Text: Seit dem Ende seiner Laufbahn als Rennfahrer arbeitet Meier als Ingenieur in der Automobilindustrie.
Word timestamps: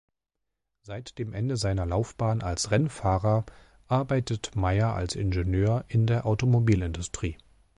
Seit 0.81 1.19
dem 1.19 1.31
Ende 1.31 1.57
seiner 1.57 1.85
Laufbahn 1.85 2.41
als 2.41 2.71
Rennfahrer 2.71 3.45
arbeitet 3.87 4.55
Meier 4.55 4.95
als 4.95 5.13
Ingenieur 5.15 5.85
in 5.89 6.07
der 6.07 6.25
Automobilindustrie. 6.25 7.37